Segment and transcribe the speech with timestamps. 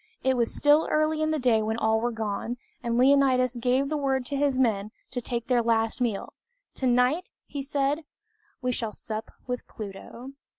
[0.23, 3.97] It was still early in the day when all were gone, and Leonidas gave the
[3.97, 6.33] word to his men to take their last meal.
[6.73, 8.03] "Tonight," he said,
[8.63, 10.31] "we shall sup with Pluto."